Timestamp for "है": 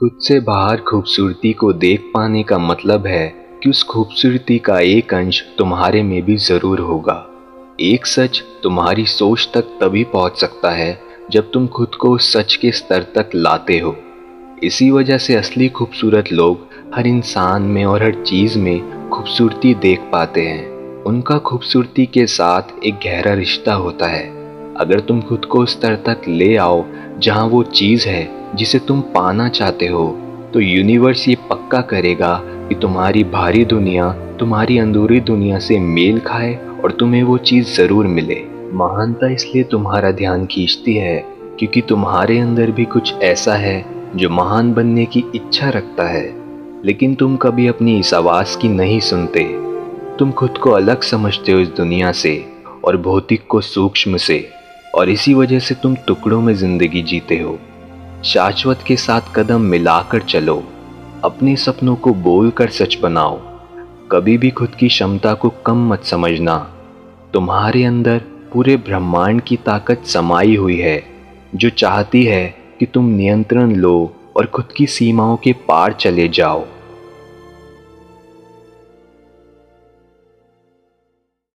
3.06-3.26, 10.70-11.02, 24.06-24.28, 28.08-28.39, 40.94-41.16, 43.54-43.84, 46.08-46.28, 70.78-71.04, 72.24-72.54